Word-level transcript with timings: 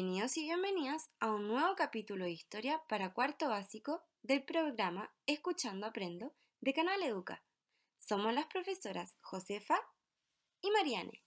Bienvenidos 0.00 0.38
y 0.38 0.44
bienvenidas 0.44 1.10
a 1.20 1.30
un 1.30 1.46
nuevo 1.46 1.74
capítulo 1.76 2.24
de 2.24 2.30
historia 2.30 2.80
para 2.88 3.12
cuarto 3.12 3.50
básico 3.50 4.02
del 4.22 4.42
programa 4.42 5.14
Escuchando 5.26 5.86
Aprendo 5.86 6.32
de 6.62 6.72
Canal 6.72 7.02
Educa. 7.02 7.44
Somos 7.98 8.32
las 8.32 8.46
profesoras 8.46 9.18
Josefa 9.20 9.78
y 10.62 10.70
Mariane. 10.70 11.22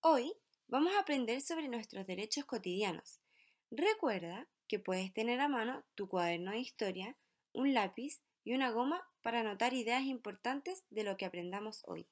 Hoy 0.00 0.32
vamos 0.66 0.92
a 0.96 0.98
aprender 0.98 1.40
sobre 1.40 1.68
nuestros 1.68 2.04
derechos 2.04 2.46
cotidianos. 2.46 3.20
Recuerda 3.70 4.48
que 4.66 4.80
puedes 4.80 5.12
tener 5.12 5.38
a 5.38 5.46
mano 5.46 5.84
tu 5.94 6.08
cuaderno 6.08 6.50
de 6.50 6.58
historia, 6.58 7.16
un 7.52 7.74
lápiz 7.74 8.20
y 8.42 8.54
una 8.54 8.72
goma 8.72 9.06
para 9.22 9.42
anotar 9.42 9.72
ideas 9.72 10.02
importantes 10.02 10.84
de 10.90 11.04
lo 11.04 11.16
que 11.16 11.26
aprendamos 11.26 11.84
hoy. 11.86 12.08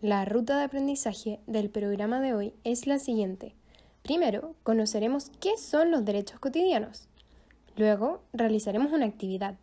La 0.00 0.24
ruta 0.24 0.56
de 0.56 0.64
aprendizaje 0.64 1.40
del 1.46 1.68
programa 1.68 2.22
de 2.22 2.32
hoy 2.32 2.54
es 2.64 2.86
la 2.86 2.98
siguiente. 2.98 3.59
Primero, 4.02 4.56
conoceremos 4.62 5.30
qué 5.40 5.56
son 5.56 5.90
los 5.90 6.04
derechos 6.04 6.40
cotidianos. 6.40 7.08
Luego, 7.76 8.22
realizaremos 8.32 8.92
una 8.92 9.06
actividad. 9.06 9.58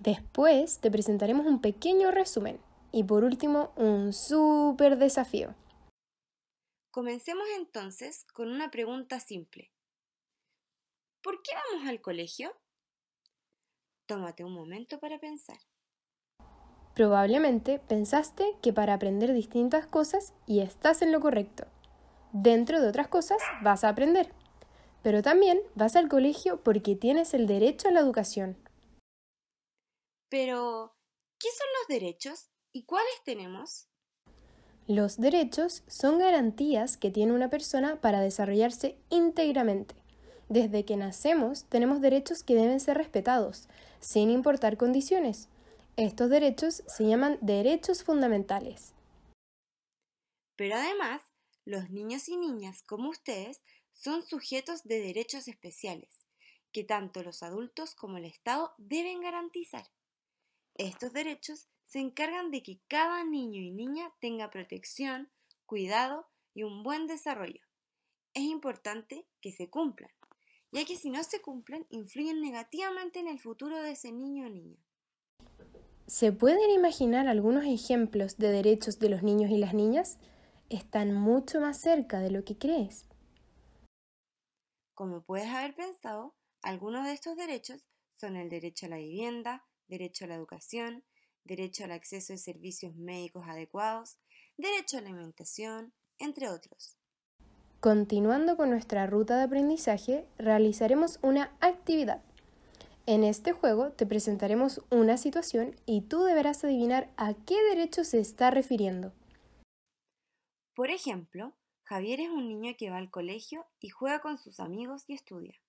Después, 0.00 0.78
te 0.78 0.90
presentaremos 0.90 1.46
un 1.46 1.60
pequeño 1.60 2.10
resumen. 2.10 2.60
Y 2.92 3.04
por 3.04 3.24
último, 3.24 3.72
un 3.76 4.12
súper 4.12 4.98
desafío. 4.98 5.54
Comencemos 6.90 7.44
entonces 7.56 8.24
con 8.32 8.50
una 8.50 8.70
pregunta 8.70 9.18
simple. 9.18 9.72
¿Por 11.22 11.42
qué 11.42 11.50
vamos 11.72 11.88
al 11.88 12.00
colegio? 12.00 12.52
Tómate 14.06 14.44
un 14.44 14.52
momento 14.52 15.00
para 15.00 15.18
pensar. 15.18 15.58
Probablemente 16.94 17.80
pensaste 17.80 18.44
que 18.62 18.72
para 18.72 18.94
aprender 18.94 19.32
distintas 19.32 19.86
cosas 19.86 20.32
y 20.46 20.60
estás 20.60 21.02
en 21.02 21.10
lo 21.10 21.20
correcto 21.20 21.66
dentro 22.34 22.80
de 22.80 22.88
otras 22.88 23.08
cosas, 23.08 23.38
vas 23.62 23.84
a 23.84 23.88
aprender. 23.88 24.34
Pero 25.02 25.22
también 25.22 25.60
vas 25.74 25.96
al 25.96 26.08
colegio 26.08 26.62
porque 26.62 26.96
tienes 26.96 27.32
el 27.32 27.46
derecho 27.46 27.88
a 27.88 27.92
la 27.92 28.00
educación. 28.00 28.56
Pero, 30.28 30.96
¿qué 31.38 31.48
son 31.48 31.66
los 31.78 31.88
derechos 31.88 32.50
y 32.72 32.84
cuáles 32.84 33.22
tenemos? 33.24 33.88
Los 34.86 35.18
derechos 35.18 35.84
son 35.86 36.18
garantías 36.18 36.96
que 36.96 37.10
tiene 37.10 37.32
una 37.32 37.48
persona 37.48 38.00
para 38.00 38.20
desarrollarse 38.20 38.98
íntegramente. 39.08 39.94
Desde 40.48 40.84
que 40.84 40.96
nacemos 40.96 41.64
tenemos 41.64 42.00
derechos 42.00 42.42
que 42.42 42.54
deben 42.54 42.80
ser 42.80 42.98
respetados, 42.98 43.68
sin 44.00 44.30
importar 44.30 44.76
condiciones. 44.76 45.48
Estos 45.96 46.28
derechos 46.28 46.82
se 46.86 47.06
llaman 47.06 47.38
derechos 47.40 48.02
fundamentales. 48.02 48.92
Pero 50.56 50.76
además 50.76 51.22
los 51.64 51.90
niños 51.90 52.28
y 52.28 52.36
niñas 52.36 52.82
como 52.82 53.10
ustedes 53.10 53.62
son 53.92 54.22
sujetos 54.22 54.84
de 54.84 55.00
derechos 55.00 55.48
especiales 55.48 56.24
que 56.74 56.82
tanto 56.82 57.22
los 57.22 57.44
adultos 57.44 57.94
como 57.94 58.18
el 58.18 58.24
Estado 58.24 58.74
deben 58.78 59.20
garantizar. 59.20 59.86
Estos 60.74 61.12
derechos 61.12 61.68
se 61.84 62.00
encargan 62.00 62.50
de 62.50 62.64
que 62.64 62.80
cada 62.88 63.24
niño 63.24 63.62
y 63.62 63.70
niña 63.70 64.12
tenga 64.20 64.50
protección, 64.50 65.30
cuidado 65.66 66.26
y 66.52 66.64
un 66.64 66.82
buen 66.82 67.06
desarrollo. 67.06 67.60
Es 68.34 68.42
importante 68.42 69.24
que 69.40 69.52
se 69.52 69.70
cumplan, 69.70 70.10
ya 70.72 70.84
que 70.84 70.96
si 70.96 71.10
no 71.10 71.22
se 71.22 71.40
cumplen 71.40 71.86
influyen 71.90 72.40
negativamente 72.40 73.20
en 73.20 73.28
el 73.28 73.38
futuro 73.38 73.80
de 73.80 73.92
ese 73.92 74.10
niño 74.10 74.46
o 74.46 74.50
niña. 74.50 74.84
¿Se 76.08 76.32
pueden 76.32 76.70
imaginar 76.70 77.28
algunos 77.28 77.64
ejemplos 77.64 78.36
de 78.36 78.50
derechos 78.50 78.98
de 78.98 79.10
los 79.10 79.22
niños 79.22 79.52
y 79.52 79.58
las 79.58 79.74
niñas? 79.74 80.18
Están 80.68 81.14
mucho 81.14 81.60
más 81.60 81.80
cerca 81.80 82.20
de 82.20 82.30
lo 82.30 82.44
que 82.44 82.58
crees. 82.58 83.06
Como 84.94 85.24
puedes 85.24 85.48
haber 85.48 85.74
pensado, 85.74 86.36
algunos 86.62 87.04
de 87.04 87.12
estos 87.12 87.36
derechos 87.36 87.84
son 88.14 88.36
el 88.36 88.48
derecho 88.48 88.86
a 88.86 88.90
la 88.90 88.96
vivienda, 88.96 89.64
derecho 89.88 90.24
a 90.24 90.28
la 90.28 90.36
educación, 90.36 91.04
derecho 91.44 91.84
al 91.84 91.92
acceso 91.92 92.32
a 92.32 92.36
servicios 92.36 92.94
médicos 92.94 93.44
adecuados, 93.46 94.18
derecho 94.56 94.98
a 94.98 95.00
la 95.02 95.08
alimentación, 95.08 95.92
entre 96.18 96.48
otros. 96.48 96.96
Continuando 97.80 98.56
con 98.56 98.70
nuestra 98.70 99.06
ruta 99.06 99.36
de 99.36 99.42
aprendizaje, 99.42 100.26
realizaremos 100.38 101.18
una 101.22 101.54
actividad. 101.60 102.22
En 103.06 103.24
este 103.24 103.52
juego 103.52 103.90
te 103.90 104.06
presentaremos 104.06 104.80
una 104.90 105.18
situación 105.18 105.76
y 105.84 106.00
tú 106.00 106.24
deberás 106.24 106.64
adivinar 106.64 107.10
a 107.18 107.34
qué 107.34 107.62
derecho 107.64 108.04
se 108.04 108.20
está 108.20 108.50
refiriendo. 108.50 109.12
Por 110.74 110.90
ejemplo, 110.90 111.54
Javier 111.84 112.20
es 112.20 112.30
un 112.30 112.48
niño 112.48 112.74
que 112.76 112.90
va 112.90 112.96
al 112.96 113.10
colegio 113.10 113.66
y 113.78 113.90
juega 113.90 114.20
con 114.20 114.38
sus 114.38 114.58
amigos 114.58 115.04
y 115.06 115.14
estudia. 115.14 115.60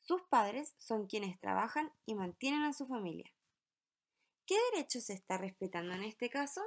Sus 0.00 0.20
padres 0.22 0.74
son 0.76 1.06
quienes 1.06 1.40
trabajan 1.40 1.90
y 2.04 2.14
mantienen 2.14 2.62
a 2.62 2.74
su 2.74 2.86
familia. 2.86 3.32
¿Qué 4.46 4.56
derecho 4.72 5.00
se 5.00 5.14
está 5.14 5.38
respetando 5.38 5.94
en 5.94 6.02
este 6.02 6.28
caso? 6.28 6.60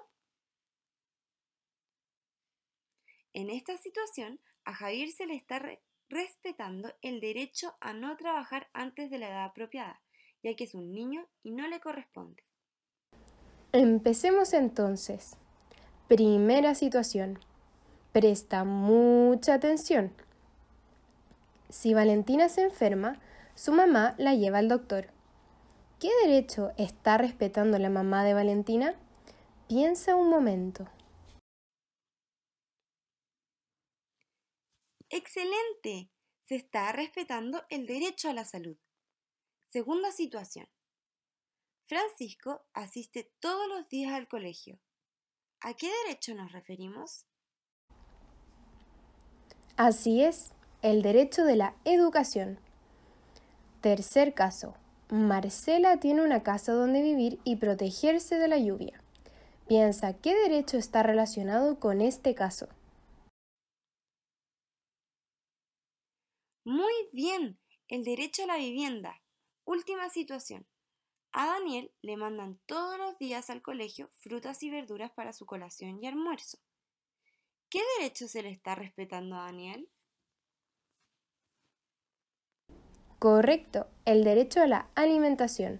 En 3.33 3.51
esta 3.51 3.77
situación, 3.77 4.39
a 4.65 4.73
Javier 4.73 5.11
se 5.11 5.27
le 5.27 5.35
está 5.35 5.61
respetando 6.09 6.91
el 7.03 7.19
derecho 7.19 7.75
a 7.79 7.93
no 7.93 8.17
trabajar 8.17 8.67
antes 8.73 9.11
de 9.11 9.19
la 9.19 9.29
edad 9.29 9.45
apropiada, 9.45 10.01
ya 10.41 10.55
que 10.55 10.63
es 10.63 10.73
un 10.73 10.91
niño 10.91 11.27
y 11.43 11.51
no 11.51 11.67
le 11.67 11.79
corresponde. 11.79 12.43
Empecemos 13.73 14.53
entonces. 14.53 15.37
Primera 16.07 16.73
situación. 16.73 17.37
Presta 18.13 18.63
mucha 18.63 19.55
atención. 19.55 20.13
Si 21.67 21.93
Valentina 21.93 22.47
se 22.47 22.61
enferma, 22.61 23.19
su 23.55 23.73
mamá 23.73 24.15
la 24.17 24.33
lleva 24.33 24.59
al 24.59 24.69
doctor. 24.69 25.09
¿Qué 25.99 26.09
derecho 26.23 26.71
está 26.77 27.17
respetando 27.17 27.77
la 27.77 27.89
mamá 27.89 28.23
de 28.23 28.33
Valentina? 28.33 28.95
Piensa 29.67 30.15
un 30.15 30.29
momento. 30.29 30.87
Excelente. 35.09 36.09
Se 36.43 36.55
está 36.55 36.93
respetando 36.93 37.65
el 37.69 37.85
derecho 37.85 38.29
a 38.29 38.33
la 38.33 38.45
salud. 38.45 38.77
Segunda 39.67 40.13
situación. 40.13 40.69
Francisco 41.85 42.65
asiste 42.71 43.33
todos 43.41 43.67
los 43.67 43.89
días 43.89 44.13
al 44.13 44.29
colegio. 44.29 44.79
¿A 45.61 45.73
qué 45.73 45.89
derecho 46.03 46.35
nos 46.35 46.51
referimos? 46.51 47.25
Así 49.75 50.23
es, 50.23 50.53
el 50.81 51.01
derecho 51.01 51.43
de 51.45 51.55
la 51.55 51.75
educación. 51.83 52.59
Tercer 53.81 54.33
caso. 54.33 54.75
Marcela 55.09 55.99
tiene 55.99 56.21
una 56.21 56.43
casa 56.43 56.73
donde 56.73 57.01
vivir 57.01 57.39
y 57.43 57.55
protegerse 57.55 58.37
de 58.37 58.47
la 58.47 58.57
lluvia. 58.57 59.01
Piensa 59.67 60.13
qué 60.13 60.35
derecho 60.35 60.77
está 60.77 61.01
relacionado 61.03 61.79
con 61.79 62.01
este 62.01 62.35
caso. 62.35 62.67
Muy 66.65 66.93
bien, 67.13 67.59
el 67.87 68.03
derecho 68.03 68.43
a 68.43 68.47
la 68.47 68.57
vivienda. 68.57 69.21
Última 69.65 70.09
situación. 70.09 70.67
A 71.39 71.45
Daniel 71.45 71.91
le 72.01 72.17
mandan 72.17 72.59
todos 72.65 72.97
los 72.97 73.15
días 73.19 73.51
al 73.51 73.61
colegio 73.61 74.09
frutas 74.21 74.63
y 74.63 74.71
verduras 74.71 75.11
para 75.11 75.33
su 75.33 75.45
colación 75.45 75.99
y 76.01 76.07
almuerzo. 76.07 76.57
¿Qué 77.69 77.79
derecho 77.99 78.27
se 78.27 78.41
le 78.41 78.49
está 78.49 78.73
respetando 78.73 79.35
a 79.35 79.43
Daniel? 79.43 79.87
Correcto, 83.19 83.85
el 84.05 84.23
derecho 84.23 84.61
a 84.61 84.65
la 84.65 84.89
alimentación. 84.95 85.79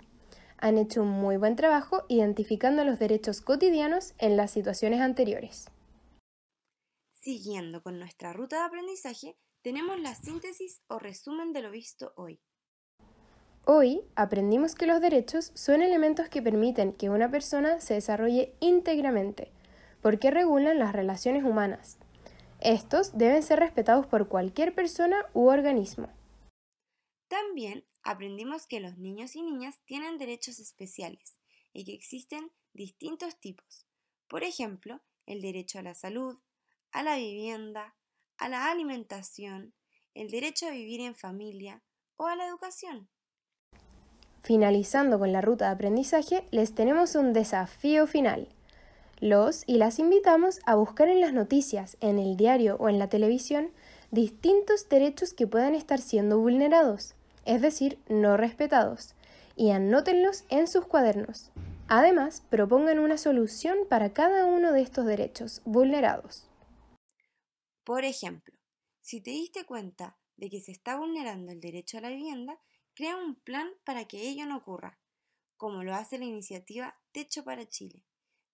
Han 0.60 0.78
hecho 0.78 1.02
un 1.02 1.10
muy 1.10 1.38
buen 1.38 1.56
trabajo 1.56 2.06
identificando 2.08 2.84
los 2.84 3.00
derechos 3.00 3.42
cotidianos 3.42 4.14
en 4.20 4.38
las 4.38 4.52
situaciones 4.52 5.02
anteriores. 5.02 5.72
Siguiendo 7.10 7.82
con 7.82 7.98
nuestra 7.98 8.32
ruta 8.32 8.60
de 8.60 8.66
aprendizaje, 8.66 9.40
tenemos 9.64 10.00
la 10.00 10.14
síntesis 10.14 10.84
o 10.88 11.00
resumen 11.00 11.52
de 11.52 11.64
lo 11.64 11.72
visto 11.72 12.14
hoy. 12.16 12.40
Hoy 13.70 14.02
aprendimos 14.16 14.76
que 14.76 14.88
los 14.88 15.02
derechos 15.02 15.52
son 15.54 15.82
elementos 15.82 16.30
que 16.30 16.42
permiten 16.42 16.94
que 16.94 17.10
una 17.10 17.30
persona 17.30 17.82
se 17.82 17.96
desarrolle 17.96 18.56
íntegramente, 18.62 19.52
porque 20.02 20.32
regulan 20.32 20.80
las 20.80 20.94
relaciones 20.94 21.44
humanas. 21.44 21.98
Estos 22.62 23.18
deben 23.18 23.44
ser 23.44 23.60
respetados 23.60 24.08
por 24.08 24.30
cualquier 24.30 24.74
persona 24.74 25.26
u 25.34 25.50
organismo. 25.50 26.08
También 27.28 27.86
aprendimos 28.04 28.68
que 28.68 28.80
los 28.80 28.98
niños 28.98 29.36
y 29.36 29.42
niñas 29.42 29.82
tienen 29.84 30.18
derechos 30.18 30.60
especiales 30.60 31.38
y 31.74 31.84
que 31.84 31.94
existen 31.94 32.50
distintos 32.72 33.38
tipos. 33.38 33.86
Por 34.30 34.46
ejemplo, 34.46 35.02
el 35.26 35.42
derecho 35.42 35.80
a 35.80 35.82
la 35.82 35.94
salud, 35.94 36.40
a 36.94 37.04
la 37.04 37.18
vivienda, 37.18 37.98
a 38.38 38.48
la 38.48 38.72
alimentación, 38.72 39.74
el 40.14 40.32
derecho 40.32 40.68
a 40.68 40.72
vivir 40.72 41.02
en 41.02 41.16
familia 41.16 41.84
o 42.16 42.28
a 42.28 42.38
la 42.38 42.48
educación. 42.48 43.10
Finalizando 44.48 45.20
con 45.20 45.34
la 45.34 45.42
ruta 45.42 45.66
de 45.66 45.72
aprendizaje, 45.72 46.48
les 46.52 46.74
tenemos 46.74 47.16
un 47.16 47.34
desafío 47.34 48.08
final. 48.08 48.48
Los 49.20 49.66
y 49.68 49.76
las 49.76 50.00
invitamos 50.00 50.62
a 50.66 50.76
buscar 50.76 51.10
en 51.10 51.20
las 51.20 51.34
noticias, 51.34 51.98
en 52.00 52.18
el 52.18 52.38
diario 52.38 52.78
o 52.80 52.88
en 52.88 52.98
la 52.98 53.10
televisión 53.10 53.72
distintos 54.10 54.88
derechos 54.88 55.34
que 55.34 55.48
puedan 55.48 55.76
estar 55.76 56.00
siendo 56.00 56.40
vulnerados, 56.40 57.14
es 57.44 57.62
decir, 57.62 58.00
no 58.08 58.38
respetados, 58.38 59.16
y 59.58 59.72
anótenlos 59.72 60.46
en 60.48 60.68
sus 60.68 60.86
cuadernos. 60.86 61.52
Además, 61.90 62.42
propongan 62.50 63.00
una 63.00 63.18
solución 63.18 63.80
para 63.90 64.14
cada 64.14 64.46
uno 64.46 64.72
de 64.72 64.82
estos 64.82 65.06
derechos 65.06 65.62
vulnerados. 65.66 66.48
Por 67.84 68.06
ejemplo, 68.06 68.58
si 69.02 69.20
te 69.20 69.32
diste 69.32 69.66
cuenta 69.66 70.18
de 70.38 70.50
que 70.50 70.62
se 70.62 70.72
está 70.72 70.96
vulnerando 70.96 71.52
el 71.52 71.60
derecho 71.60 71.98
a 71.98 72.02
la 72.02 72.10
vivienda, 72.10 72.58
crea 72.98 73.16
un 73.16 73.36
plan 73.36 73.68
para 73.86 74.06
que 74.06 74.28
ello 74.28 74.48
no 74.48 74.58
ocurra, 74.58 74.98
como 75.56 75.84
lo 75.84 75.94
hace 75.94 76.18
la 76.18 76.26
iniciativa 76.26 76.96
Techo 77.12 77.44
para 77.44 77.68
Chile. 77.68 78.04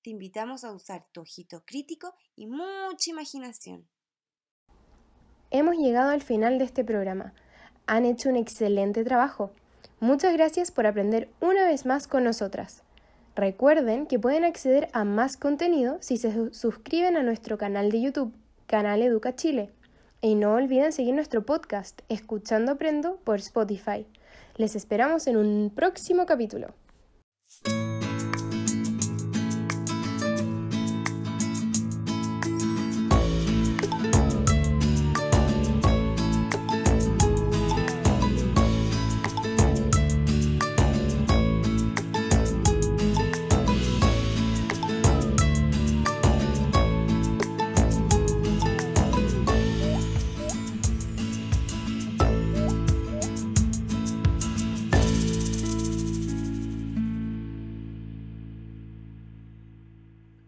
Te 0.02 0.10
invitamos 0.10 0.66
a 0.66 0.74
usar 0.74 1.08
tu 1.14 1.22
ojito 1.22 1.64
crítico 1.66 2.14
y 2.36 2.48
mucha 2.48 3.10
imaginación. 3.10 3.88
Hemos 5.50 5.78
llegado 5.78 6.10
al 6.10 6.22
final 6.22 6.60
de 6.60 6.66
este 6.66 6.84
programa. 6.84 7.34
Han 7.88 8.06
hecho 8.06 8.28
un 8.28 8.36
excelente 8.36 9.06
trabajo. 9.06 9.54
Muchas 10.02 10.34
gracias 10.34 10.72
por 10.72 10.88
aprender 10.88 11.30
una 11.40 11.66
vez 11.66 11.86
más 11.86 12.10
con 12.10 12.26
nosotras. 12.26 12.84
Recuerden 13.38 14.08
que 14.08 14.20
pueden 14.20 14.44
acceder 14.44 14.90
a 14.92 15.06
más 15.06 15.38
contenido 15.38 16.00
si 16.02 16.18
se 16.18 16.54
suscriben 16.54 17.16
a 17.16 17.24
nuestro 17.24 17.58
canal 17.58 17.92
de 17.92 18.02
YouTube, 18.02 18.34
Canal 18.68 19.04
Educa 19.04 19.38
Chile. 19.38 19.72
Y 20.26 20.36
no 20.36 20.54
olviden 20.54 20.94
seguir 20.94 21.14
nuestro 21.14 21.46
podcast, 21.46 22.00
Escuchando 22.08 22.72
Aprendo, 22.72 23.18
por 23.26 23.40
Spotify. 23.40 24.08
Les 24.56 24.74
esperamos 24.74 25.28
en 25.28 25.36
un 25.36 25.70
próximo 25.70 26.26
capítulo. 26.26 26.68